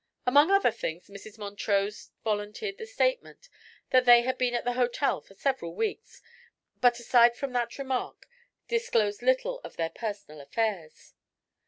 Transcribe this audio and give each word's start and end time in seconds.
Among 0.25 0.49
other 0.49 0.71
things 0.71 1.09
Mrs. 1.09 1.37
Montrose 1.37 2.09
volunteered 2.23 2.79
the 2.79 2.87
statement 2.87 3.47
that 3.91 4.03
they 4.05 4.23
had 4.23 4.35
been 4.35 4.55
at 4.55 4.63
the 4.63 4.73
hotel 4.73 5.21
for 5.21 5.35
several 5.35 5.75
weeks, 5.75 6.23
but 6.79 6.99
aside 6.99 7.35
from 7.35 7.53
that 7.53 7.77
remark 7.77 8.27
disclosed 8.67 9.21
little 9.21 9.59
of 9.59 9.75
their 9.77 9.91
personal 9.91 10.41
affairs. 10.41 11.13